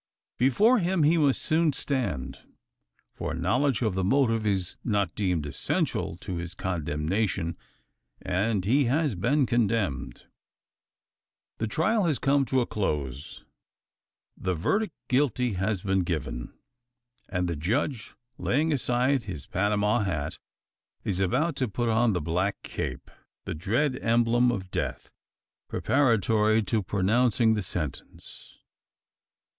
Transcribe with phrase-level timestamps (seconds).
[0.39, 2.39] Before Him he must soon stand:
[3.13, 7.55] for a knowledge of the motive is not deemed essential to his condemnation,
[8.19, 10.23] and he has been condemned.
[11.59, 13.43] The trial has come to a close;
[14.35, 16.51] the verdict Guilty has been given;
[17.29, 20.39] and the judge, laying aside his Panama hat,
[21.03, 23.11] is about to put on the black cap
[23.45, 25.11] that dread emblem of death
[25.69, 28.57] preparatory to pronouncing the sentence.